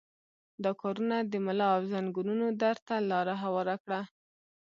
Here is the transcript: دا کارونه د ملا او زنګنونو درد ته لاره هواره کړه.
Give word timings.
دا 0.63 0.71
کارونه 0.81 1.17
د 1.21 1.33
ملا 1.45 1.67
او 1.75 1.81
زنګنونو 1.93 2.47
درد 2.61 2.79
ته 2.87 2.95
لاره 3.11 3.35
هواره 3.43 3.75
کړه. 3.83 4.01